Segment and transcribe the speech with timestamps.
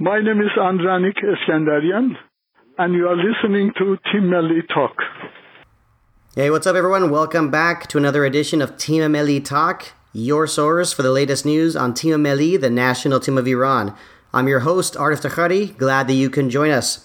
[0.00, 2.16] My name is Andranik Eskandarian,
[2.78, 4.94] and you are listening to Team Melli Talk.
[6.36, 7.10] Hey, what's up, everyone?
[7.10, 11.74] Welcome back to another edition of Team Melli Talk, your source for the latest news
[11.74, 13.92] on Team Melli, the national team of Iran.
[14.32, 15.76] I'm your host, Arif Takhari.
[15.76, 17.04] Glad that you can join us.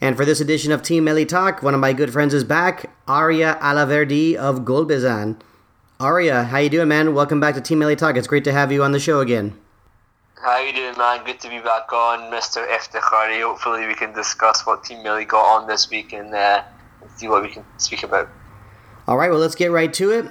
[0.00, 2.90] And for this edition of Team Melli Talk, one of my good friends is back,
[3.06, 5.40] Arya Alaverdi of Golbezan.
[6.00, 7.14] Arya, how you doing, man?
[7.14, 8.16] Welcome back to Team Melli Talk.
[8.16, 9.56] It's great to have you on the show again.
[10.44, 11.24] How you doing, man?
[11.24, 12.68] Good to be back on, Mr.
[12.68, 13.42] Iftikhari.
[13.42, 16.62] Hopefully, we can discuss what Team Melli got on this week and, uh,
[17.16, 18.28] see what we can speak about.
[19.08, 20.26] All right, well, let's get right to it.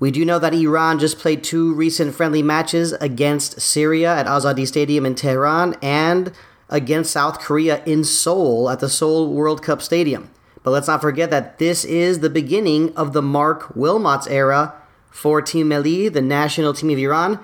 [0.00, 4.66] We do know that Iran just played two recent friendly matches against Syria at Azadi
[4.66, 6.32] Stadium in Tehran and
[6.68, 10.30] against South Korea in Seoul at the Seoul World Cup Stadium.
[10.64, 14.74] But let's not forget that this is the beginning of the Mark Wilmots era
[15.12, 17.38] for Team Melli, the national team of Iran.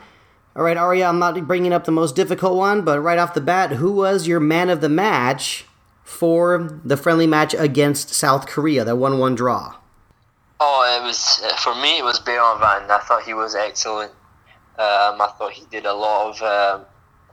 [0.56, 3.40] All right, Arya, I'm not bringing up the most difficult one, but right off the
[3.40, 5.66] bat, who was your man of the match
[6.04, 9.74] for the friendly match against South Korea, that 1 1 draw?
[10.60, 11.98] Oh, it was uh, for me.
[11.98, 12.88] It was Beiranvand.
[12.88, 14.12] I thought he was excellent.
[14.79, 16.86] Um, I thought he did a lot of um,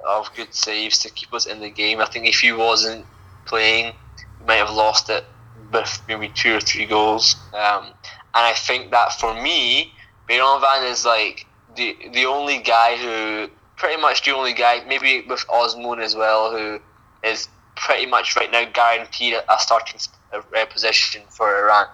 [0.07, 1.99] of good saves to keep us in the game.
[1.99, 3.05] I think if he wasn't
[3.45, 3.93] playing,
[4.39, 5.25] we might have lost it
[5.71, 7.35] with maybe two or three goals.
[7.53, 7.93] Um, and
[8.33, 9.93] I think that for me,
[10.27, 15.45] Beiranvand is like the the only guy who pretty much the only guy, maybe with
[15.47, 16.79] Azmoun as well, who
[17.23, 19.99] is pretty much right now guaranteed a starting
[20.69, 21.87] position for Iran.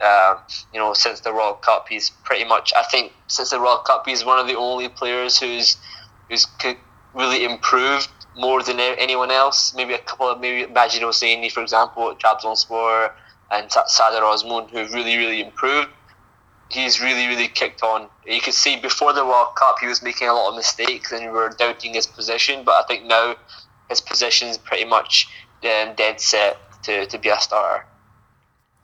[0.00, 0.36] Uh,
[0.72, 2.72] you know, since the World Cup, he's pretty much.
[2.76, 5.76] I think since the World Cup, he's one of the only players who's
[6.28, 6.46] who's
[7.14, 9.74] really improved more than anyone else.
[9.74, 13.12] Maybe a couple of maybe Majid Hosseini, for example, at Trabzonspor,
[13.50, 15.90] and Sardar Azmoun, who've really really improved
[16.70, 18.08] he's really, really kicked on.
[18.26, 21.22] You could see before the World Cup he was making a lot of mistakes and
[21.22, 23.36] we were doubting his position, but I think now
[23.88, 25.28] his position is pretty much
[25.64, 27.86] um, dead set to, to be a starter.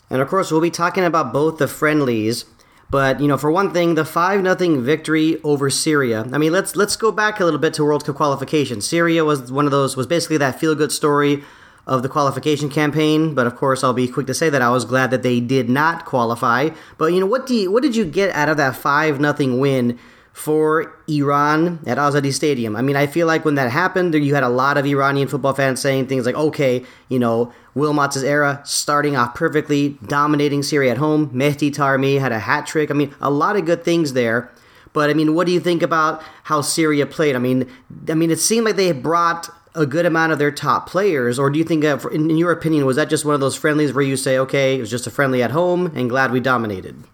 [0.09, 2.45] And of course, we'll be talking about both the friendlies.
[2.91, 6.27] But you know, for one thing, the five nothing victory over Syria.
[6.33, 8.81] I mean, let's let's go back a little bit to World Cup qualification.
[8.81, 11.45] Syria was one of those was basically that feel good story
[11.87, 14.85] of the qualification campaign, but of course I'll be quick to say that I was
[14.85, 16.71] glad that they did not qualify.
[16.99, 19.59] But you know what do you, what did you get out of that 5 nothing
[19.59, 19.99] win
[20.33, 22.77] for Iran at Azadi Stadium?
[22.77, 25.55] I mean, I feel like when that happened, you had a lot of Iranian football
[25.55, 30.99] fans saying things like, "Okay, you know, Wilmots' era starting off perfectly, dominating Syria at
[30.99, 31.31] home.
[31.31, 32.91] Mehdi Taremi had a hat trick.
[32.91, 34.51] I mean, a lot of good things there."
[34.93, 37.37] But I mean, what do you think about how Syria played?
[37.37, 37.67] I mean,
[38.09, 41.51] I mean, it seemed like they brought a good amount of their top players, or
[41.51, 44.05] do you think, that, in your opinion, was that just one of those friendlies where
[44.05, 47.05] you say, okay, it was just a friendly at home, and glad we dominated?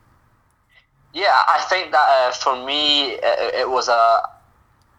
[1.13, 4.21] Yeah, I think that uh, for me, it, it was a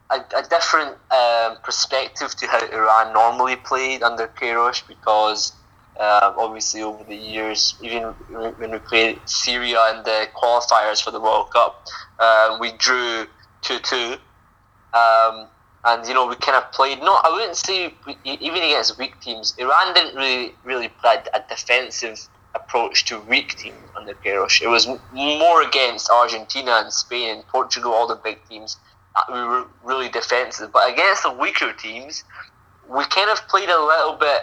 [0.10, 5.54] a, a different um, perspective to how Iran normally played under Queiroz because
[6.00, 11.20] um, obviously over the years, even when we played Syria in the qualifiers for the
[11.20, 11.86] World Cup,
[12.20, 13.26] uh, we drew
[13.64, 14.16] 2 2.
[14.94, 15.48] Um,
[15.86, 17.00] and you know we kind of played.
[17.00, 17.94] No, I wouldn't say
[18.24, 19.56] even against weak teams.
[19.58, 24.62] Iran didn't really really play a defensive approach to weak teams under Queiroz.
[24.62, 28.78] It was more against Argentina and Spain and Portugal, all the big teams.
[29.32, 32.24] We were really defensive, but against the weaker teams,
[32.88, 34.42] we kind of played a little bit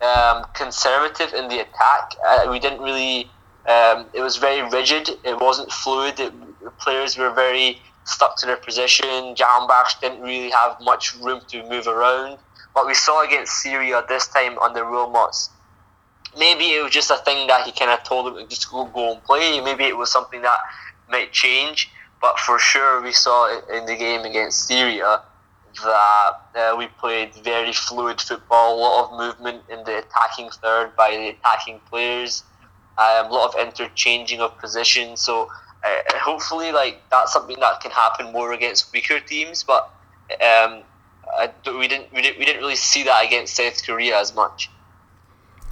[0.00, 2.14] um, conservative in the attack.
[2.24, 3.30] Uh, we didn't really.
[3.68, 5.10] Um, it was very rigid.
[5.24, 6.20] It wasn't fluid.
[6.20, 9.34] It, the players were very stuck to their position.
[9.34, 12.38] Jahanbakhsh didn't really have much room to move around.
[12.72, 15.50] What we saw against Syria this time under Wilmots,
[16.38, 18.84] maybe it was just a thing that he kind of told them to just go,
[18.86, 19.60] go and play.
[19.60, 20.58] Maybe it was something that
[21.10, 21.90] might change.
[22.20, 25.22] But for sure, we saw in the game against Syria
[25.84, 30.96] that uh, we played very fluid football, a lot of movement in the attacking third
[30.96, 32.44] by the attacking players,
[32.98, 35.20] um, a lot of interchanging of positions.
[35.20, 35.50] So
[35.84, 39.62] uh, hopefully, like that's something that can happen more against weaker teams.
[39.62, 39.90] But
[40.30, 40.82] um,
[41.38, 44.70] I, we didn't we didn't we didn't really see that against South Korea as much.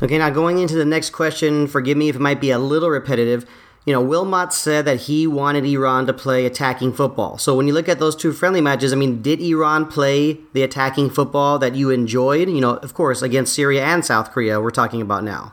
[0.02, 2.90] Okay, now going into the next question, forgive me if it might be a little
[2.90, 3.46] repetitive.
[3.86, 7.36] You know, Wilmot said that he wanted Iran to play attacking football.
[7.36, 10.62] So when you look at those two friendly matches, I mean, did Iran play the
[10.62, 12.48] attacking football that you enjoyed?
[12.48, 15.52] You know, of course, against Syria and South Korea, we're talking about now.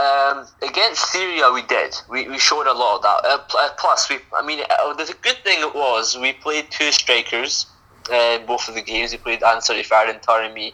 [0.00, 1.94] Um, against Syria we did.
[2.08, 3.20] We, we showed a lot of that.
[3.24, 6.90] Uh, uh plus, we I mean, uh, the good thing it was we played two
[6.92, 7.66] strikers
[8.10, 9.12] in both of the games.
[9.12, 10.72] We played Ansarifard and Taremi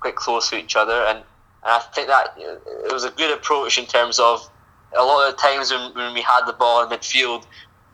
[0.00, 1.24] quite close to each other, and, and
[1.64, 4.50] I think that it was a good approach in terms of
[4.96, 7.44] a lot of times when, when we had the ball in midfield,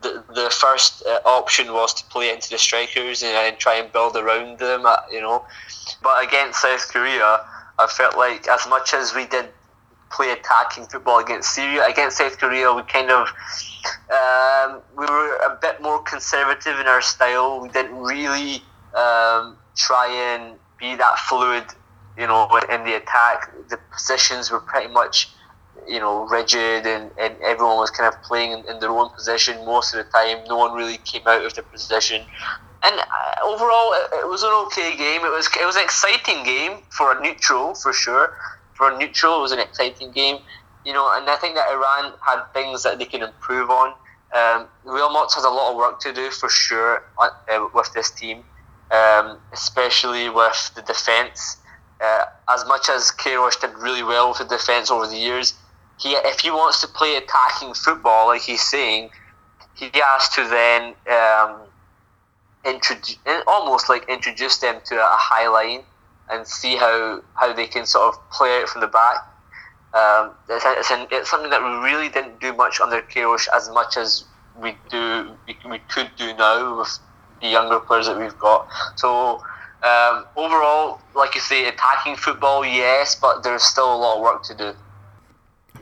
[0.03, 3.93] the, the first uh, option was to play into the strikers and, and try and
[3.93, 5.45] build around them, uh, you know.
[6.03, 7.41] But against South Korea,
[7.79, 9.51] I felt like as much as we did
[10.11, 13.29] play attacking football against Syria, against South Korea, we kind of
[14.11, 17.61] um, we were a bit more conservative in our style.
[17.61, 18.57] We didn't really
[18.95, 21.65] um, try and be that fluid,
[22.19, 23.53] you know, in the attack.
[23.69, 25.31] The positions were pretty much
[25.89, 29.65] you know, rigid and, and everyone was kind of playing in, in, their own position
[29.65, 30.39] most of the time.
[30.47, 32.23] No one really came out of their position.
[32.83, 35.23] And uh, overall, it, it, was an okay game.
[35.25, 38.37] It was it was an exciting game for a neutral, for sure.
[38.81, 40.39] For neutral, it was an exciting game.
[40.87, 43.89] You know, and I think that Iran had things that they can improve on.
[44.35, 48.43] Um, Wilmots has a lot of work to do for sure uh, with this team,
[48.91, 51.59] um, especially with the defence.
[52.01, 55.53] Uh, as much as Queiroz did really well with the defence over the years,
[55.99, 59.11] he if he wants to play attacking football like he's saying,
[59.75, 61.61] he has to then um,
[62.65, 65.83] introduce almost like introduce them to a high line
[66.31, 69.27] and see how how they can sort of play out from the back.
[69.93, 73.69] Um, it's, it's, an, it's, something that we really didn't do much under Queiroz as
[73.71, 74.25] much as
[74.57, 76.99] we do we, we could do now with
[77.41, 78.69] the younger players that we've got.
[78.97, 79.43] So
[79.83, 84.45] um, overall, like you say, attacking football, yes, but there's still a lot of work
[84.45, 84.75] to do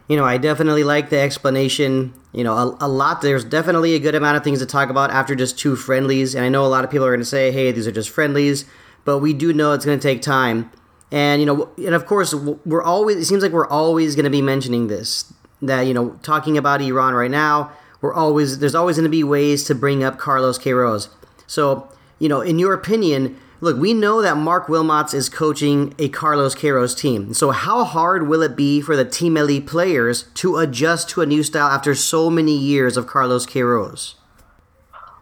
[0.09, 2.15] you know, I definitely like the explanation.
[2.33, 3.21] You know, a, a, lot.
[3.21, 6.35] There's definitely a good amount of things to talk about after just two friendlies.
[6.35, 8.11] And I know a lot of people are going to say, "Hey, these are just
[8.11, 8.65] friendlies,"
[9.09, 10.71] but we do know it's going to take time.
[11.11, 13.17] And you know, and of course, we're always.
[13.17, 15.33] It seems like we're always going to be mentioning this.
[15.63, 17.73] That you know, talking about Iran right now,
[18.03, 21.09] we're always there's always going to be ways to bring up Carlos Queiroz.
[21.47, 21.89] So,
[22.19, 26.55] you know, in your opinion, look, we know that Mark Wilmots is coaching a Carlos
[26.55, 27.33] Queiroz team.
[27.33, 31.27] So how hard will it be for the Team Melli players to adjust to a
[31.27, 34.17] new style after so many years of Carlos Queiroz?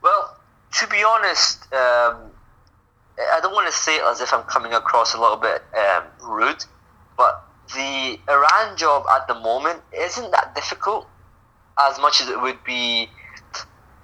[0.03, 0.37] Well,
[0.73, 2.33] to be honest, um,
[3.19, 6.05] I don't want to say it as if I'm coming across a little bit um,
[6.23, 6.65] rude,
[7.17, 7.43] but
[7.75, 11.07] the Iran job at the moment isn't that difficult
[11.79, 13.09] as much as it would be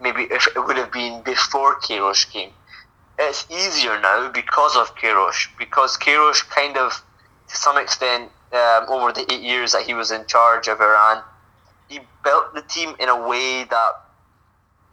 [0.01, 2.51] maybe if it would have been before Queiroz came
[3.19, 6.93] it's easier now because of Queiroz, because Queiroz kind of,
[7.49, 11.23] to some extent, um, over the eight years that he was in charge of Iran,
[11.89, 13.93] he built the team in a way that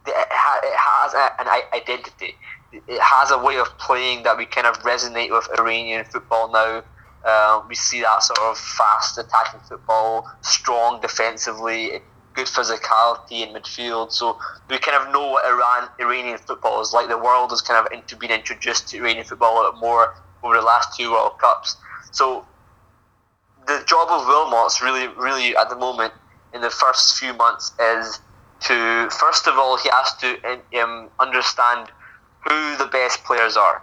[0.06, 2.36] it has an identity.
[2.72, 6.82] It has a way of playing that we kind of resonate with Iranian football now.
[7.24, 12.00] Uh, we see that sort of fast attacking football, strong defensively
[12.34, 14.12] good physicality in midfield.
[14.12, 14.38] So
[14.68, 17.08] we kind of know what Iran Iranian football is like.
[17.08, 20.56] The world has kind of into, been introduced to Iranian football a lot more over
[20.56, 21.76] the last two World Cups.
[22.12, 22.46] So
[23.66, 26.12] the job of Wilmots really, really at the moment
[26.54, 28.20] in the first few months is
[28.60, 31.88] to first of all he has to um, understand
[32.46, 33.82] who the best players are.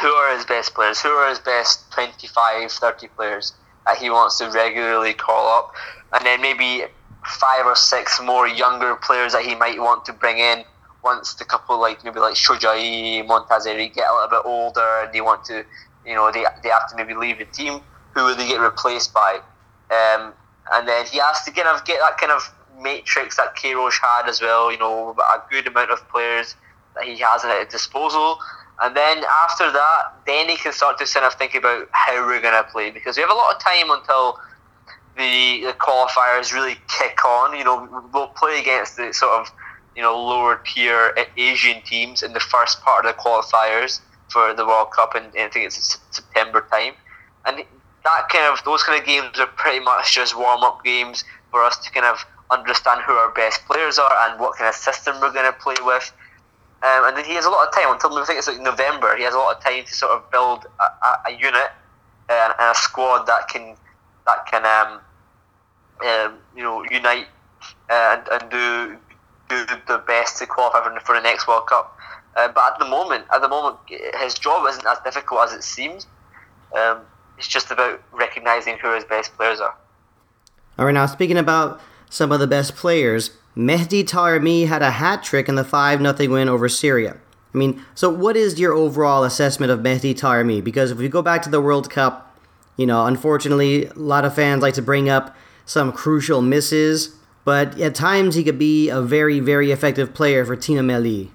[0.00, 1.00] Who are his best players?
[1.00, 3.54] Who are his best 25, 30 players
[3.86, 5.72] that he wants to regularly call up?
[6.12, 6.84] And then maybe
[7.24, 10.64] five or six more younger players that he might want to bring in
[11.02, 15.20] once the couple like maybe like Shojai, Montazeri get a little bit older and they
[15.20, 15.64] want to,
[16.04, 17.80] you know, they, they have to maybe leave the team.
[18.14, 19.40] Who will they get replaced by?
[19.90, 20.32] Um,
[20.72, 24.28] and then he has to kind of get that kind of matrix that Queiroz had
[24.28, 24.72] as well.
[24.72, 26.56] You know, a good amount of players
[26.94, 28.38] that he has at his disposal.
[28.82, 32.40] And then after that, then he can start to kind of think about how we're
[32.40, 34.38] going to play because we have a lot of time until
[35.16, 37.56] the, the qualifiers really kick on.
[37.56, 39.52] You know, we'll play against the sort of
[39.96, 44.66] you know lower tier Asian teams in the first part of the qualifiers for the
[44.66, 46.94] World Cup, and, I think it's September time,
[47.46, 47.58] and
[48.04, 51.62] that kind of those kind of games are pretty much just warm up games for
[51.62, 55.18] us to kind of understand who our best players are and what kind of system
[55.20, 56.12] we're going to play with.
[56.84, 59.16] Um, and then he has a lot of time until I think it's like November.
[59.16, 61.72] He has a lot of time to sort of build a, a, a unit
[62.28, 63.74] and, and, a squad that can
[64.26, 65.00] that can um,
[66.06, 67.26] um, you know unite
[67.88, 68.98] uh, and, and do
[69.48, 71.96] do the best to qualify for, for the next World Cup.
[72.36, 73.78] Uh, but at the moment, at the moment,
[74.20, 76.06] his job isn't as difficult as it seems.
[76.76, 77.00] Um,
[77.38, 79.74] it's just about recognizing who his best players are.
[80.78, 85.22] All right, now speaking about some of the best players, Mehdi Taremi had a hat
[85.22, 87.16] trick in the 5 0 win over Syria.
[87.54, 90.62] I mean, so what is your overall assessment of Mehdi Taremi?
[90.62, 92.36] Because if we go back to the World Cup,
[92.76, 97.78] you know, unfortunately, a lot of fans like to bring up some crucial misses, but
[97.78, 101.30] at times he could be a very, very effective player for Team Melli.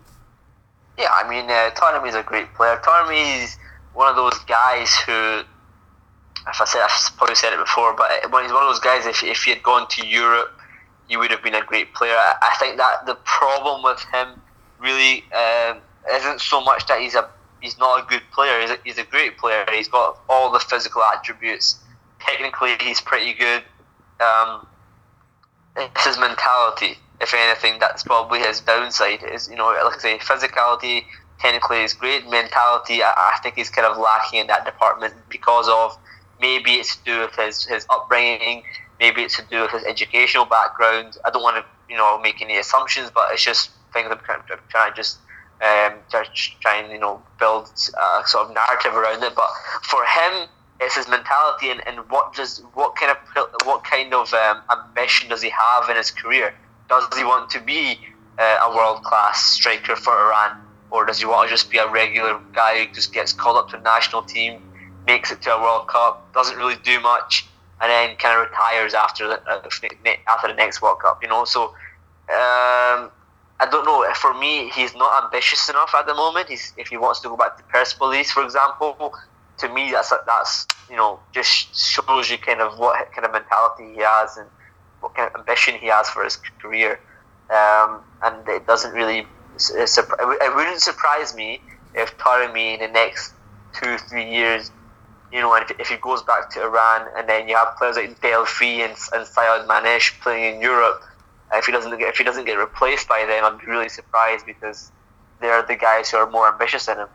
[0.98, 2.78] Yeah, I mean, uh, Taremi is a great player.
[2.84, 3.58] Taremi is
[3.94, 5.12] one of those guys who,
[6.48, 9.06] if I said, I've probably said it before, but he's one of those guys.
[9.06, 10.59] If if he had gone to Europe,
[11.10, 12.13] he would have been a great player.
[12.13, 14.42] I, I think that the problem with him
[14.80, 15.80] really um,
[16.13, 17.30] isn't so much that he's a
[17.62, 18.62] he's not a good player.
[18.62, 19.66] He's a, he's a great player.
[19.72, 21.80] He's got all the physical attributes.
[22.20, 23.63] Technically, he's pretty good.
[24.22, 24.68] Um,
[25.75, 26.98] it's his mentality.
[27.20, 29.24] If anything, that's probably his downside.
[29.24, 31.06] Is you know, like I say, physicality
[31.39, 32.30] technically is great.
[32.30, 35.98] Mentality, I, I think he's kind of lacking in that department because of
[36.39, 38.63] maybe it's to do with his, his upbringing,
[39.00, 41.18] maybe it's to do with his educational background.
[41.25, 44.91] I don't want to you know make any assumptions, but it's just things I'm trying
[44.91, 45.18] to just
[45.62, 45.94] um,
[46.62, 49.34] try and you know build a sort of narrative around it.
[49.36, 49.50] But
[49.84, 50.48] for him,
[50.79, 53.18] it's his mentality and, and what does what kind of
[53.65, 56.53] what kind of um, ambition does he have in his career?
[56.88, 58.00] Does he want to be
[58.39, 60.58] uh, a world class striker for Iran,
[60.89, 63.70] or does he want to just be a regular guy who just gets called up
[63.70, 64.62] to the national team,
[65.06, 67.46] makes it to a World Cup, doesn't really do much,
[67.82, 69.62] and then kind of retires after the uh,
[70.28, 71.22] after the next World Cup?
[71.22, 71.74] You know, so.
[72.30, 73.10] Um,
[73.62, 74.06] I don't know.
[74.14, 76.48] For me, he's not ambitious enough at the moment.
[76.48, 79.14] He's, if he wants to go back to Persepolis, for example,
[79.60, 83.94] to me, that's that's you know just shows you kind of what kind of mentality
[83.96, 84.48] he has and
[85.02, 87.00] what kind of ambition he has for his career.
[87.50, 89.28] Um, and it doesn't really.
[89.58, 91.62] It wouldn't surprise me
[91.94, 93.34] if Taremi in the next
[93.74, 94.72] two three years,
[95.32, 98.82] you know, if, he goes back to Iran and then you have players like Delphi
[98.82, 101.04] and, and Sayyadmanesh playing in Europe
[101.54, 104.46] if he doesn't get if he doesn't get replaced by them, I'd be really surprised
[104.46, 104.92] because
[105.42, 107.08] they're the guys who are more ambitious than him.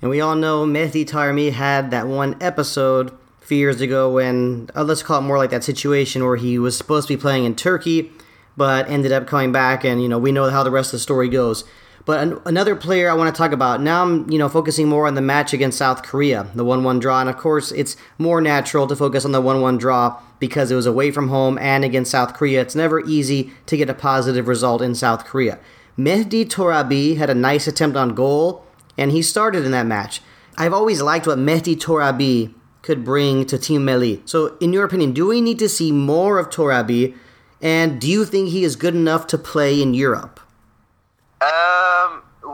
[0.00, 4.68] And we all know Mehdi Taremi had that one episode a few years ago when
[4.74, 7.44] uh, let's call it more like that situation where he was supposed to be playing
[7.44, 8.10] in Turkey,
[8.56, 10.98] but ended up coming back, and you know we know how the rest of the
[11.02, 11.64] story goes.
[12.04, 15.06] But an- another player I want to talk about now, I'm you know focusing more
[15.06, 18.86] on the match against South Korea, the one-one draw, and of course it's more natural
[18.88, 22.34] to focus on the one-one draw because it was away from home and against South
[22.34, 22.60] Korea.
[22.60, 25.58] It's never easy to get a positive result in South Korea.
[25.96, 28.66] Mehdi Torabi had a nice attempt on goal,
[28.98, 30.20] and he started in that match.
[30.56, 34.26] I've always liked what Mehdi Torabi could bring to Team Melli.
[34.28, 37.14] So, in your opinion, do we need to see more of Torabi,
[37.60, 40.40] and do you think he is good enough to play in Europe?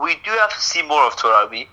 [0.09, 1.67] We do have to see more of Torabi,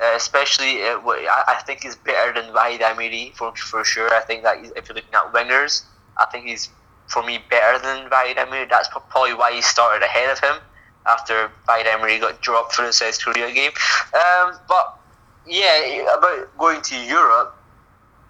[0.00, 4.08] uh, especially uh, I, think he's better than Vahid Amiri for for sure.
[4.14, 5.82] I think that if you're looking at wingers,
[6.16, 6.70] I think he's
[7.08, 8.70] for me better than Vahid Amiri.
[8.70, 10.56] That's probably why he started ahead of him
[11.04, 13.72] after Vahid Amiri got dropped for the South Korea game.
[14.14, 14.98] Um, but
[15.46, 17.54] yeah, about going to Europe.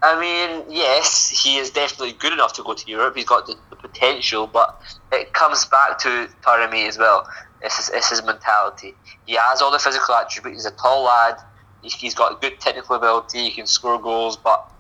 [0.03, 3.15] I mean, yes, he is definitely good enough to go to Europe.
[3.15, 4.83] He's got the, the potential, but
[5.13, 7.29] it comes back to Taremi as well.
[7.65, 8.95] It's his, it's his mentality.
[9.27, 10.65] He has all the physical attributes.
[10.65, 11.37] He's a tall lad.
[11.83, 13.45] He's got good technical ability.
[13.45, 14.37] He can score goals.
[14.37, 14.71] But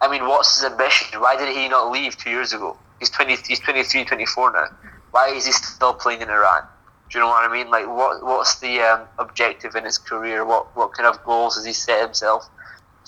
[0.00, 1.20] I mean, what's his ambition?
[1.20, 2.76] Why did he not leave two years ago?
[2.98, 4.66] He's 20, he's 23, 24 now.
[5.10, 6.62] Why is he still playing in Iran?
[7.10, 7.70] Do you know what I mean?
[7.70, 10.46] Like, what what's the um, objective in his career?
[10.46, 12.48] What what kind of goals has he set himself?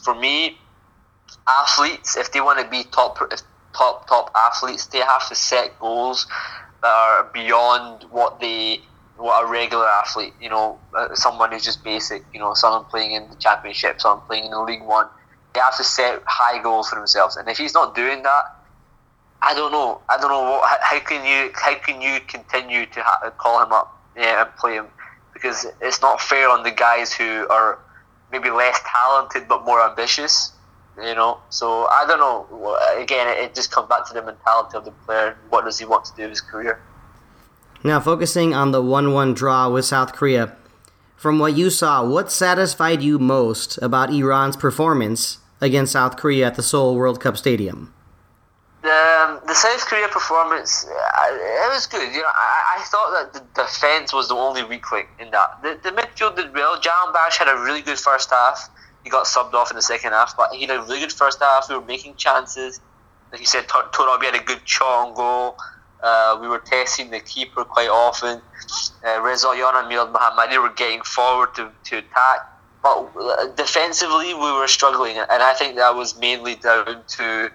[0.02, 0.58] For me,
[1.48, 3.18] athletes, if they want to be top
[3.72, 6.26] top top athletes, they have to set goals
[6.82, 8.82] that are beyond what they
[9.16, 13.12] what a regular athlete, you know, uh, someone who's just basic, you know, someone playing
[13.12, 15.06] in the championship, someone playing in the League One,
[15.54, 17.36] they have to set high goals for themselves.
[17.36, 18.42] And if he's not doing that,
[19.40, 20.00] I don't know.
[20.08, 23.72] I don't know what, how can you how can you continue to ha- call him
[23.72, 24.86] up yeah, and play him
[25.32, 27.78] because it's not fair on the guys who are
[28.32, 30.52] maybe less talented but more ambitious.
[30.96, 32.78] You know, so I don't know.
[32.96, 35.36] Again, it just comes back to the mentality of the player.
[35.50, 36.80] What does he want to do in his career?
[37.86, 40.56] Now, focusing on the 1 1 draw with South Korea,
[41.16, 46.54] from what you saw, what satisfied you most about Iran's performance against South Korea at
[46.54, 47.92] the Seoul World Cup Stadium?
[48.84, 52.10] Um, the South Korea performance, uh, it was good.
[52.10, 55.62] You know, I, I thought that the defense was the only weak link in that.
[55.62, 56.80] The, the midfield did well.
[56.80, 58.70] Jahanbakhsh had a really good first half.
[59.02, 61.38] He got subbed off in the second half, but he had a really good first
[61.38, 61.68] half.
[61.68, 62.80] We were making chances.
[63.30, 65.58] Like you said, Torabi had a good shot on goal.
[66.02, 68.40] Uh, we were testing the keeper quite often.
[69.04, 72.40] Uh, Rezaian and Milad Mohammadi were getting forward to, to attack.
[72.82, 75.16] But uh, defensively, we were struggling.
[75.16, 77.50] And I think that was mainly down to,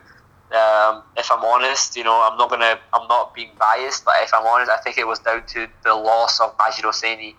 [0.51, 4.15] um, if I'm honest, you know, I'm not going to, I'm not being biased, but
[4.21, 7.35] if I'm honest, I think it was down to the loss of Majid Hosseini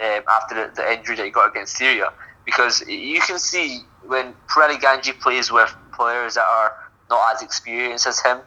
[0.00, 2.12] um, after the, the, injury that he got against Syria.
[2.46, 6.72] Because you can see when Pouraliganji plays with players that are
[7.10, 8.38] not as experienced as him,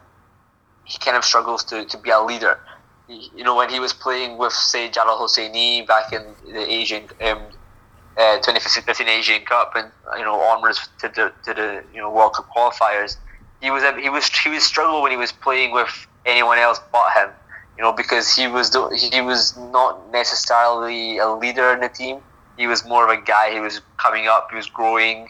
[0.87, 2.59] he kind of struggles to, to be a leader.
[3.07, 7.39] You know, when he was playing with, say, Jalal Hosseini back in the Asian um,
[8.17, 12.33] uh, 2015 Asian Cup and you know onwards to the to the you know World
[12.33, 13.17] Cup qualifiers,
[13.61, 17.11] he was he was he was struggle when he was playing with anyone else but
[17.15, 17.29] him.
[17.77, 18.75] You know, because he was
[19.11, 22.19] he was not necessarily a leader in the team.
[22.57, 23.53] He was more of a guy.
[23.53, 24.47] He was coming up.
[24.49, 25.29] He was growing,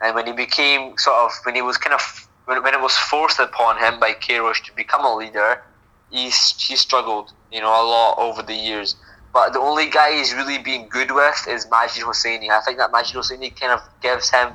[0.00, 2.96] and when he became sort of when he was kind of when, when it was
[2.96, 5.62] forced upon him by Queiroz to become a leader,
[6.10, 7.32] he he struggled.
[7.50, 8.96] You know, a lot over the years.
[9.32, 12.50] But the only guy he's really been good with is Majid Hosseini.
[12.50, 14.50] I think that Majid Hosseini kind of gives him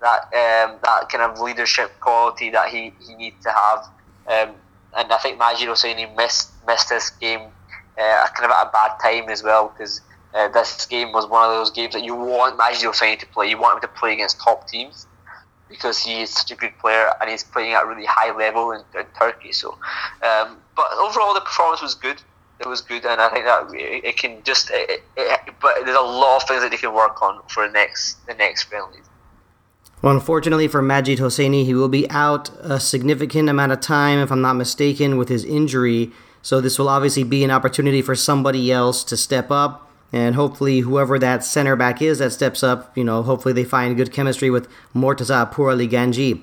[0.00, 3.78] that um, that kind of leadership quality that he, he needs to have.
[4.26, 4.54] Um,
[4.96, 7.42] and I think Majid Hosseini missed missed this game
[7.98, 10.00] uh, kind of at a bad time as well because
[10.34, 13.48] uh, this game was one of those games that you want Majid Hosseini to play.
[13.48, 15.06] You want him to play against top teams
[15.74, 18.70] because he is such a good player and he's playing at a really high level
[18.72, 19.52] in, in Turkey.
[19.52, 19.72] So,
[20.22, 22.22] um, but overall the performance was good.
[22.60, 24.70] It was good, and I think that it, it can just.
[24.72, 27.72] It, it, but there's a lot of things that they can work on for the
[27.72, 29.02] next the next friendlies.
[30.02, 34.30] Well, unfortunately for Majid Hosseini, he will be out a significant amount of time, if
[34.30, 36.12] I'm not mistaken, with his injury.
[36.42, 39.83] So this will obviously be an opportunity for somebody else to step up.
[40.14, 43.96] And hopefully, whoever that center back is that steps up, you know, hopefully they find
[43.96, 46.40] good chemistry with Mortaza Pouraliganji.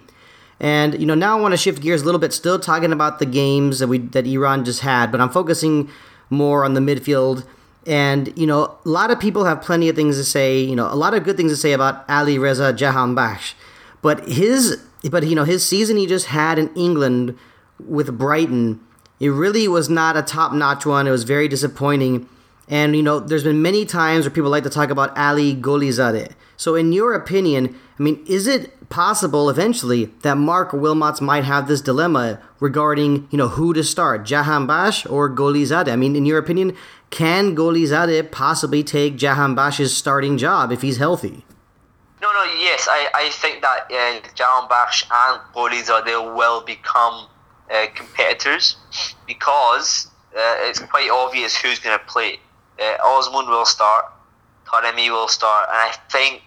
[0.60, 3.20] And you know, now I want to shift gears a little bit, still talking about
[3.20, 5.90] the games that we that Iran just had, but I'm focusing
[6.30, 7.46] more on the midfield
[7.86, 10.86] and, you know, a lot of people have plenty of things to say, you know,
[10.92, 13.54] a lot of good things to say about Ali Reza Jahanbakhsh.
[14.02, 17.38] But his but you know, his season he just had in England
[17.80, 18.80] with Brighton,
[19.20, 21.08] it really was not a top-notch one.
[21.08, 22.28] It was very disappointing.
[22.72, 26.32] And you know, there's been many times where people like to talk about Ali Golizadeh.
[26.56, 31.68] So in your opinion, I mean, is it possible eventually that Mark Wilmots might have
[31.68, 35.92] this dilemma regarding, you know, who to start, Jahanbakhsh or Golizadeh?
[35.92, 36.78] I mean, in your opinion,
[37.10, 41.46] can Golizadeh possibly take Jahanbakhsh's starting job if he's healthy?
[42.22, 47.28] No, no, yes, I, I think that uh, Jahanbakhsh and Golizadeh will become
[47.70, 48.78] uh, competitors
[49.28, 52.40] because uh, it's quite obvious who's going to play.
[52.80, 54.06] Uh, Azmoun will start,
[54.66, 56.42] Taremi will start, and I think,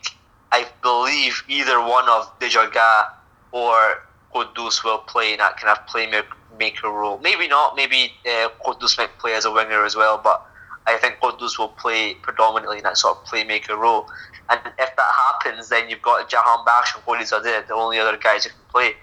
[0.52, 3.10] I believe either one of Dejagah
[3.52, 4.02] or
[4.34, 7.18] Ghoddos will play in that kind of playmaker role.
[7.18, 10.44] Maybe not, maybe uh, Ghoddos might play as a winger as well, but
[10.86, 14.08] I think Ghoddos will play predominantly in that sort of playmaker role.
[14.50, 18.44] And if that happens, then you've got Jahan Jahanbakhsh and Golizadeh, the only other guys
[18.44, 18.94] who can play.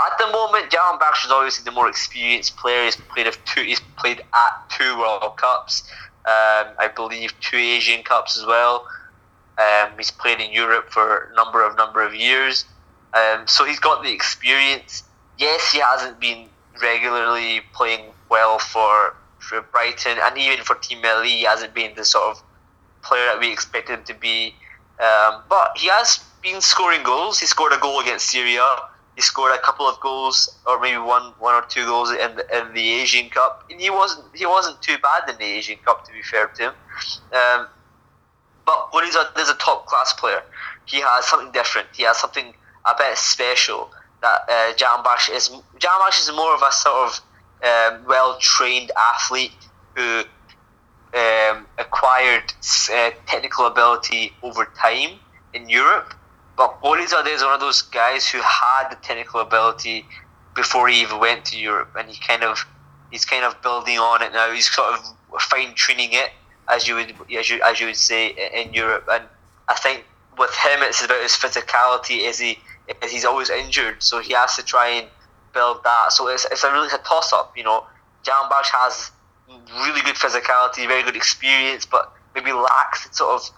[0.00, 2.84] At the moment, Jahanbakhsh is obviously the more experienced player.
[2.84, 3.62] He's played two.
[3.62, 5.88] He's played at two World Cups.
[6.28, 8.86] Um, I believe two Asian Cups as well.
[9.56, 12.66] Um, he's played in Europe for a number of number of years,
[13.14, 15.02] um, so he's got the experience.
[15.38, 16.48] Yes, he hasn't been
[16.80, 22.04] regularly playing well for for Brighton and even for Team Melli, he hasn't been the
[22.04, 22.42] sort of
[23.02, 24.54] player that we expected him to be.
[25.00, 27.38] Um, but he has been scoring goals.
[27.38, 28.64] He scored a goal against Syria.
[29.18, 32.44] He scored a couple of goals, or maybe one, one or two goals in the,
[32.56, 33.64] in the Asian Cup.
[33.68, 36.62] And he wasn't he wasn't too bad in the Asian Cup, to be fair to
[36.66, 36.74] him.
[37.32, 37.66] Um,
[38.64, 40.40] but when he's a, there's a top class player,
[40.84, 41.88] he has something different.
[41.96, 42.54] He has something
[42.84, 43.90] a bit special
[44.22, 45.50] that uh, is.
[45.80, 47.20] Jahanbakhsh is more of a sort of
[47.64, 49.50] um, well trained athlete
[49.96, 50.22] who
[51.12, 52.52] um, acquired
[52.92, 55.18] uh, technical ability over time
[55.54, 56.14] in Europe.
[56.58, 60.04] But Golizadeh is one of those guys who had the technical ability
[60.56, 62.66] before he even went to Europe, and he kind of
[63.12, 64.50] he's kind of building on it now.
[64.50, 66.30] He's sort of fine tuning it,
[66.68, 69.06] as you would as you as you would say in Europe.
[69.08, 69.22] And
[69.68, 70.04] I think
[70.36, 72.26] with him, it's about his physicality.
[72.28, 72.58] Is he?
[73.02, 75.06] Is he's always injured, so he has to try and
[75.54, 76.12] build that.
[76.12, 77.56] So it's, it's a really a toss up.
[77.56, 77.86] You know,
[78.24, 79.12] Jahanbakhsh has
[79.86, 83.50] really good physicality, very good experience, but maybe lacks sort of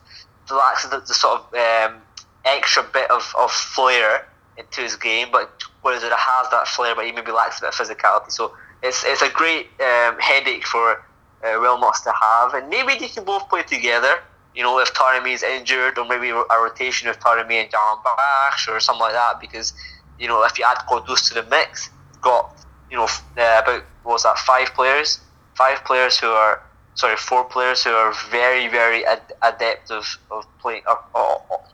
[0.51, 2.03] lacks the, the sort of um,
[2.45, 4.27] extra bit of, of flair
[4.57, 5.29] into his game.
[5.33, 5.51] But
[5.83, 8.31] whereas it has that flair, but he maybe lacks a bit of physicality.
[8.33, 11.03] So it's it's a great um, headache for
[11.45, 14.15] uh, Wilmots to have, and maybe they can both play together.
[14.55, 18.81] You know, if Taremi is injured, or maybe a rotation of Taremi and Jahanbakhsh or
[18.81, 19.73] something like that, because
[20.19, 22.57] you know, if you add Ghoddos to the mix, got
[22.91, 25.21] you know uh, about what was that five players,
[25.55, 26.63] five players who are
[26.95, 30.83] sorry four players who are very very ad- adept of, of playing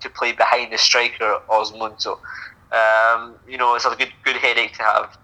[0.01, 2.01] to play behind the striker Azmoun.
[2.01, 2.21] So
[2.73, 5.19] um, you know it's a good good headache to have.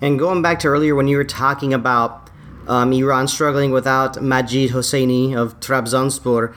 [0.00, 2.28] And going back to earlier when you were talking about
[2.68, 6.54] um, Iran struggling without Majid Hosseini of Trabzonspor,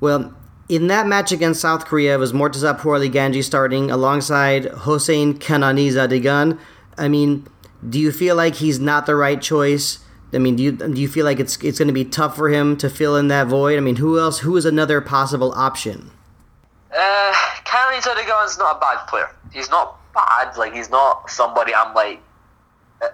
[0.00, 0.34] well,
[0.68, 6.58] in that match against South Korea, it was Mortaza Pouraliganji starting alongside Hossein Kananizadegan.
[6.96, 7.46] I mean,
[7.88, 9.98] do you feel like he's not the right choice?
[10.32, 12.48] I mean, do you do you feel like it's it's going to be tough for
[12.48, 13.76] him to fill in that void?
[13.76, 14.40] I mean, who else?
[14.40, 16.10] Who is another possible option?
[16.94, 17.32] Uh,
[17.64, 19.30] Kananizadegan is not a bad player.
[19.52, 20.56] He's not bad.
[20.56, 22.20] Like he's not somebody I'm like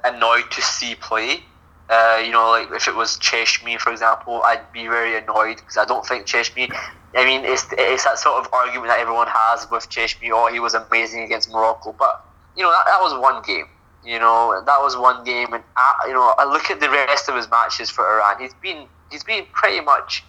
[0.05, 1.42] annoyed to see play.
[1.88, 5.76] Uh, you know, like if it was Cheshmi, for example, I'd be very annoyed because
[5.76, 6.70] I don't think Cheshmi.
[7.14, 10.31] I mean, it's it's that sort of argument that everyone has with Cheshmi.
[10.33, 12.26] Oh, he was amazing against Morocco, but
[12.57, 13.66] you know that, that was one game.
[14.07, 17.29] You know that was one game, and I, you know I look at the rest
[17.29, 18.40] of his matches for Iran.
[18.40, 20.25] He's been he's been pretty much,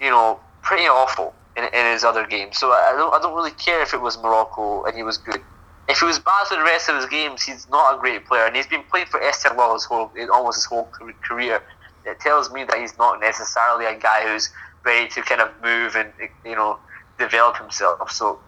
[0.00, 2.58] you know, pretty awful in, in his other games.
[2.58, 5.42] So I don't I don't really care if it was Morocco and he was good
[5.88, 8.46] if he was bad for the rest of his games, he's not a great player,
[8.46, 10.88] and he's been playing for Esteghlal his whole, almost his whole
[11.22, 11.60] career.
[12.04, 14.50] It tells me that he's not necessarily a guy who's
[14.84, 16.12] ready to kind of move and
[16.44, 16.78] you know
[17.18, 18.10] develop himself.
[18.10, 18.40] So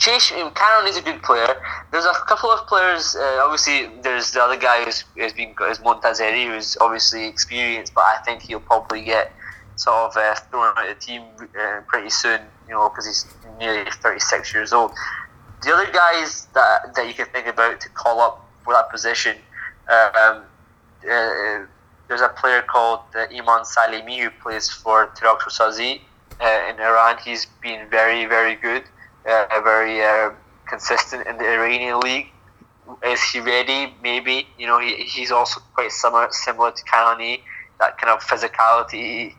[0.00, 1.54] Chase Cameron is a good player.
[1.92, 3.14] There's a couple of players.
[3.14, 8.02] Uh, obviously, there's the other guy who's, who's been is Montazeri, who's obviously experienced, but
[8.02, 9.32] I think he'll probably get
[9.76, 11.22] sort of uh, thrown out of the team
[11.60, 12.40] uh, pretty soon.
[12.66, 13.26] You know, because he's
[13.58, 14.92] nearly 36 years old
[15.62, 19.36] the other guys that that you can think about to call up for that position,
[19.88, 20.42] um,
[21.04, 21.64] uh,
[22.08, 26.00] there's a player called uh, Iman Salimi who plays for Tirak Sazi
[26.40, 27.16] uh, in Iran.
[27.24, 28.84] He's been very very good,
[29.26, 30.30] uh, very uh,
[30.68, 32.28] consistent in the Iranian league.
[33.04, 33.94] Is he ready?
[34.02, 37.40] Maybe you know he, he's also quite similar similar to Kanani,
[37.78, 39.34] that kind of physicality,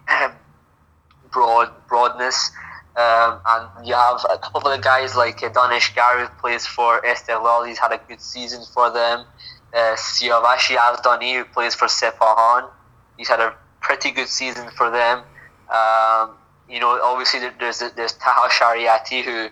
[1.31, 2.51] broad broadness.
[2.95, 7.01] Um, and you have a couple of the guys like uh, Danish who plays for
[7.01, 7.65] Esteghlal.
[7.65, 9.25] He's had a good season for them.
[9.73, 12.69] Uh, Siavash Yazdani who plays for Sepahan.
[13.17, 15.19] He's had a pretty good season for them.
[15.69, 16.35] Um,
[16.71, 19.49] you know, obviously there's there's Taha Shariati who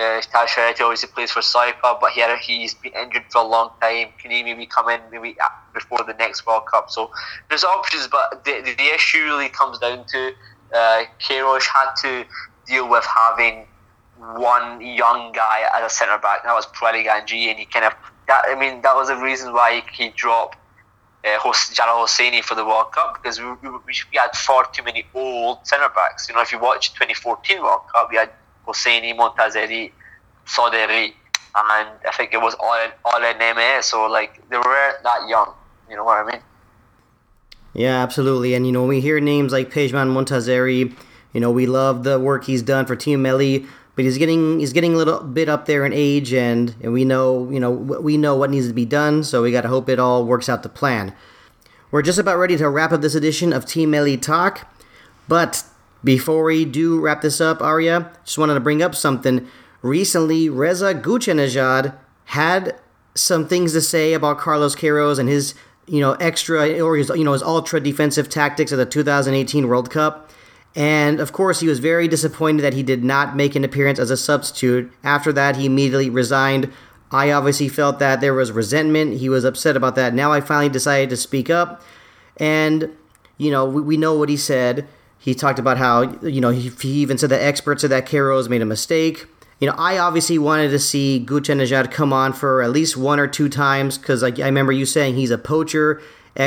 [0.00, 3.70] uh, Taha Shariati obviously plays for Saipa, but he he's been injured for a long
[3.80, 4.08] time.
[4.18, 5.36] Can he maybe come in maybe
[5.74, 6.90] before the next World Cup?
[6.90, 7.10] So
[7.50, 10.32] there's options, but the, the, issue really comes down to
[10.74, 12.24] uh, Queiroz had to
[12.66, 13.66] deal with having
[14.36, 16.44] one young guy as a centre back.
[16.44, 17.92] That was Pouraliganji, and he kind of
[18.28, 18.44] that.
[18.48, 20.56] I mean, that was the reason why he dropped
[21.24, 25.04] uh, Jalal Hosseini for the World Cup because we, we, we had far too many
[25.14, 26.28] old centre backs.
[26.28, 28.30] You know, if you watch 2014 World Cup, we had
[28.66, 29.92] Hosseini, Montazeri,
[30.46, 31.12] Soderi,
[31.54, 33.82] and I think it was all all Neme.
[33.82, 35.52] So like they weren't that young.
[35.88, 36.42] You know what I mean?
[37.74, 38.54] Yeah, absolutely.
[38.54, 40.94] And you know, we hear names like Pejman Montazeri
[41.32, 44.72] you know, we love the work he's done for Team Melli, but he's getting he's
[44.72, 48.16] getting a little bit up there in age, and and we know you know we
[48.16, 49.24] know what needs to be done.
[49.24, 51.14] So we got to hope it all works out to plan.
[51.90, 54.66] We're just about ready to wrap up this edition of Team Melli Talk,
[55.28, 55.64] but
[56.02, 59.46] before we do wrap this up, Arya, just wanted to bring up something.
[59.82, 61.94] Recently, Reza Ghoochannejhad
[62.26, 62.76] had
[63.14, 65.54] some things to say about Carlos Queiroz and his
[65.86, 69.90] you know extra or his you know his ultra defensive tactics at the 2018 World
[69.90, 70.30] Cup.
[70.74, 74.10] And of course, he was very disappointed that he did not make an appearance as
[74.10, 74.90] a substitute.
[75.04, 76.72] After that, he immediately resigned.
[77.10, 79.18] I obviously felt that there was resentment.
[79.18, 80.14] He was upset about that.
[80.14, 81.82] Now I finally decided to speak up.
[82.38, 82.90] And,
[83.36, 84.88] you know, we, we know what he said.
[85.18, 88.48] He talked about how, you know, he, he even said that experts said that Queiroz
[88.48, 89.26] made a mistake.
[89.60, 93.28] You know, I obviously wanted to see Ghoochannejhad come on for at least one or
[93.28, 96.02] two times because I remember you saying he's a poacher.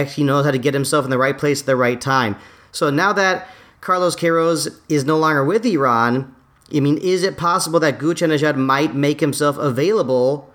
[0.07, 2.35] He knows how to get himself in the right place at the right time.
[2.73, 3.47] So now that
[3.86, 6.34] Carlos Queiroz is no longer with Iran,
[6.76, 10.52] I mean, is it possible that Ghoochannejhad might make himself available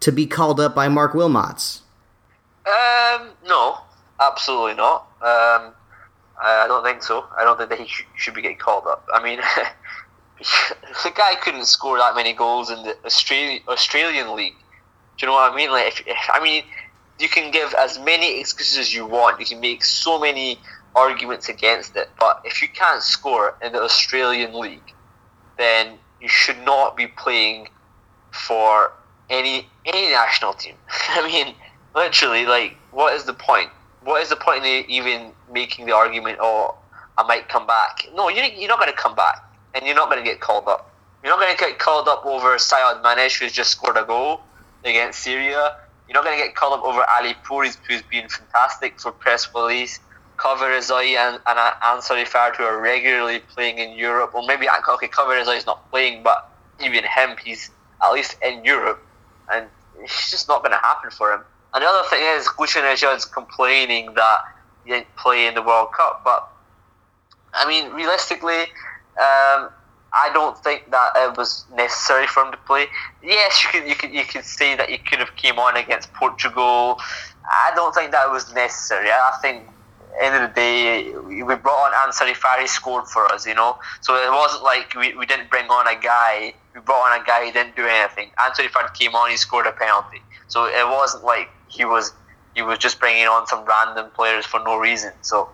[0.00, 1.82] to be called up by Mark Wilmots?
[2.66, 3.78] Um, no,
[4.18, 5.02] absolutely not.
[5.20, 5.72] Um,
[6.42, 7.24] I don't think so.
[7.38, 9.06] I don't think that he sh- should be getting called up.
[9.14, 9.38] I mean,
[10.38, 14.56] the guy couldn't score that many goals in the Australian Australian league.
[15.18, 15.70] Do you know what I mean?
[15.70, 16.64] Like, if, if, I mean,
[17.20, 19.38] you can give as many excuses as you want.
[19.38, 20.58] You can make so many
[20.94, 24.92] arguments against it, but if you can't score in the Australian League,
[25.58, 27.68] then you should not be playing
[28.30, 28.92] for
[29.30, 30.74] any any national team.
[31.10, 31.54] I mean,
[31.94, 33.70] literally, like, what is the point?
[34.04, 36.38] What is the point in even making the argument?
[36.40, 36.76] Oh,
[37.18, 38.06] I might come back.
[38.14, 39.42] No, you you're not going to come back,
[39.74, 40.90] and you're not going to get called up.
[41.22, 44.40] You're not going to get called up over Sayyadmanesh, who's just scored a goal
[44.84, 45.76] against Syria.
[46.08, 49.12] You're not going to get called up over Ali Pourri, who's been fantastic for
[50.42, 50.88] Persepolis.
[50.90, 54.34] Kaveh Rezaei and, and Ansari Farhatu are regularly playing in Europe.
[54.34, 56.50] Or maybe, okay, Kaveh Rezaei is not playing, but
[56.82, 57.70] even him, he's
[58.02, 59.02] at least in Europe.
[59.52, 59.66] And
[60.00, 61.40] it's just not going to happen for him.
[61.74, 64.38] And the other thing is, Ghoochannejhad is complaining that
[64.84, 66.22] he didn't play in the World Cup.
[66.24, 66.48] But,
[67.54, 68.62] I mean, realistically,
[69.18, 69.70] um,
[70.14, 72.86] I don't think that it was necessary for him to play.
[73.22, 76.12] Yes, you could you could you could say that he could have came on against
[76.12, 77.00] Portugal.
[77.44, 79.08] I don't think that was necessary.
[79.10, 79.66] I think
[80.20, 83.78] end of the day, we brought on Ansari Fari scored for us, you know.
[84.00, 86.54] So it wasn't like we, we didn't bring on a guy.
[86.74, 88.30] We brought on a guy who didn't do anything.
[88.38, 90.20] Ansari Fari came on, he scored a penalty.
[90.48, 92.12] So it wasn't like he was
[92.54, 95.12] he was just bringing on some random players for no reason.
[95.22, 95.48] So,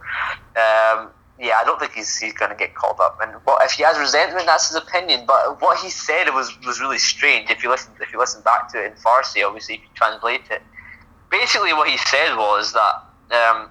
[0.57, 3.19] um, yeah, I don't think he's, he's going to get called up.
[3.23, 4.47] And what if he has resentment?
[4.47, 5.25] That's his opinion.
[5.25, 7.51] But what he said was was really strange.
[7.51, 10.43] If you listen if you listen back to it in Farsi, obviously, if you translate
[10.51, 10.63] it,
[11.31, 13.05] basically what he said was that.
[13.31, 13.71] Um,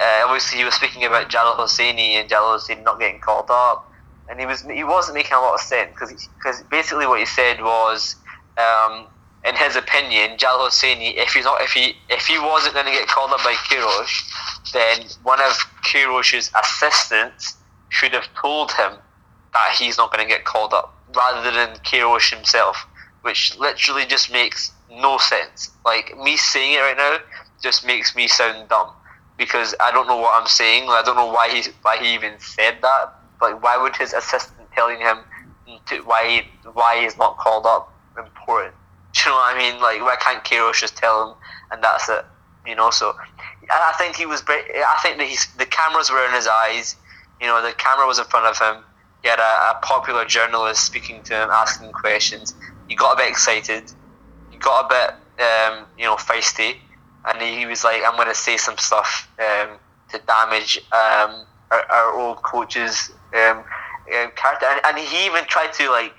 [0.00, 3.90] uh, obviously, he was speaking about Jalal Hosseini and Jalal Hosseini not getting called up,
[4.30, 7.26] and he was he wasn't making a lot of sense because because basically what he
[7.26, 8.16] said was
[8.56, 9.06] um,
[9.44, 12.92] in his opinion, Jalal Hosseini, if he's not, if he, if he wasn't going to
[12.92, 15.52] get called up by Queiroz, then one of
[15.84, 17.56] Queiroz's assistants
[17.88, 18.92] should have told him
[19.52, 22.86] that he's not going to get called up, rather than Queiroz himself,
[23.22, 25.70] which literally just makes no sense.
[25.84, 27.18] Like me saying it right now
[27.62, 28.92] just makes me sound dumb
[29.40, 30.84] because I don't know what I'm saying.
[30.90, 33.14] I don't know why he why he even said that.
[33.40, 35.16] Like, why would his assistant telling him
[35.86, 38.74] to, why why he's not called up important?
[39.14, 39.80] Do you know what I mean?
[39.80, 41.36] Like, why can't Queiroz just tell him
[41.72, 42.26] and that's it?
[42.66, 43.16] You know, so
[43.72, 44.44] I think he was.
[44.46, 46.96] I think that he's, the cameras were in his eyes.
[47.40, 48.84] You know, the camera was in front of him.
[49.22, 52.54] He had a, a popular journalist speaking to him, asking questions.
[52.88, 53.90] He got a bit excited.
[54.50, 56.74] He got a bit, um, you know, feisty,
[57.26, 59.78] and he, was like, "I'm going to say some stuff um,
[60.10, 65.72] to damage um, our, our, old coach's um, um, character." And, and he even tried
[65.74, 66.14] to like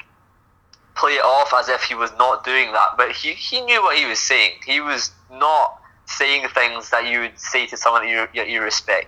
[0.95, 3.97] play it off as if he was not doing that, but he, he knew what
[3.97, 4.51] he was saying.
[4.65, 9.07] He was not saying things that you would say to someone that you, you respect.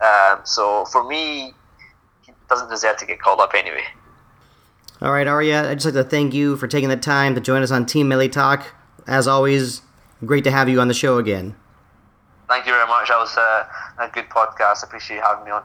[0.00, 1.52] Um, so for me,
[2.24, 3.84] he doesn't deserve to get called up anyway.
[5.00, 7.62] All right, Arya, I'd just like to thank you for taking the time to join
[7.62, 8.74] us on Team Melli Talk.
[9.06, 9.82] As always,
[10.24, 11.54] great to have you on the show again.
[12.48, 13.08] Thank you very much.
[13.08, 13.68] That was a,
[14.02, 14.82] a good podcast.
[14.82, 15.62] Appreciate you having me on.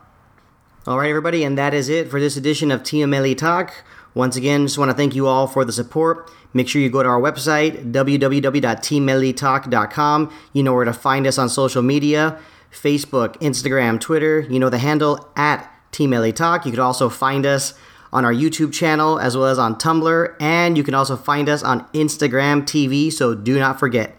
[0.85, 3.73] All right, everybody, and that is it for this edition of Team Melli Talk.
[4.13, 6.29] Once again, just want to thank you all for the support.
[6.53, 10.33] Make sure you go to our website, www.teammelitalk.com.
[10.51, 12.37] You know where to find us on social media
[12.71, 14.41] Facebook, Instagram, Twitter.
[14.41, 16.65] You know the handle at Team Talk.
[16.65, 17.73] You can also find us
[18.11, 21.63] on our YouTube channel as well as on Tumblr, and you can also find us
[21.63, 24.15] on Instagram TV, so do not forget.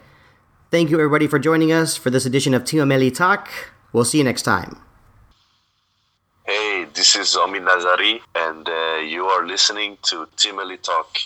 [0.75, 3.49] Thank you, everybody, for joining us for this edition of Team Talk.
[3.93, 4.77] We'll see you next time.
[6.45, 11.17] Hey, this is Omi Nazari, and uh, you are listening to Team Melli Talk.